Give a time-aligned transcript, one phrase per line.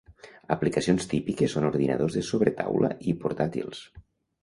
[0.55, 3.89] Aplicacions típiques són ordinadors de sobretaula i portàtils.